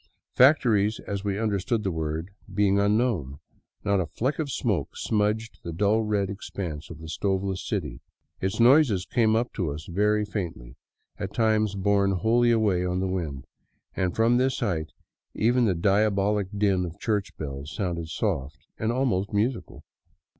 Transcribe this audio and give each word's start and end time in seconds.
Factories, 0.33 0.99
as 1.05 1.23
we 1.23 1.37
understand 1.37 1.83
the 1.83 1.91
word, 1.91 2.31
being 2.51 2.79
unknown, 2.79 3.37
not 3.83 3.99
a 3.99 4.05
^ 4.07 4.09
fleck 4.09 4.39
of 4.39 4.49
smoke 4.51 4.97
smudged 4.97 5.59
the 5.61 5.71
dull 5.71 6.01
red 6.01 6.27
expanse 6.27 6.89
of 6.89 6.97
the 6.97 7.07
stoveless 7.07 7.59
city. 7.63 8.01
Its 8.39 8.59
noises 8.59 9.05
came 9.05 9.35
up 9.35 9.53
to 9.53 9.69
us 9.69 9.85
very 9.85 10.25
faintly, 10.25 10.75
at 11.19 11.35
times 11.35 11.75
borne 11.75 12.13
wholly 12.13 12.49
away 12.49 12.83
on 12.83 12.99
the 12.99 13.05
wind, 13.05 13.45
and 13.95 14.15
from 14.15 14.37
this 14.37 14.59
height 14.59 14.91
even 15.35 15.65
the 15.65 15.75
diabolic 15.75 16.47
din 16.57 16.83
of 16.83 16.97
church 16.99 17.37
bells 17.37 17.71
sounded 17.71 18.07
soft 18.09 18.57
and 18.79 18.91
almost 18.91 19.31
musical. 19.31 19.83